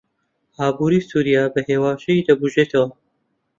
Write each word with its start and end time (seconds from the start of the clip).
ئابووری 0.57 0.99
سووریا 1.09 1.43
بەهێواشی 1.53 2.25
دەبوژێتەوە. 2.27 2.87